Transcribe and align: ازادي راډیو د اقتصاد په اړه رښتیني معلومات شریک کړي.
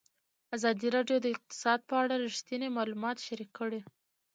ازادي 0.55 0.87
راډیو 0.95 1.17
د 1.21 1.27
اقتصاد 1.35 1.79
په 1.89 1.95
اړه 2.03 2.15
رښتیني 2.25 2.67
معلومات 2.77 3.17
شریک 3.25 3.51
کړي. 3.59 3.81